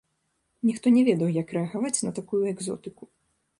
[0.69, 3.03] Ніхто не ведаў, як рэагаваць на такую экзотыку.